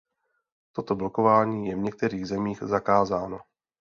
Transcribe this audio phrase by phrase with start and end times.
[0.71, 3.39] Toto blokování je v některých zemích zakázáno.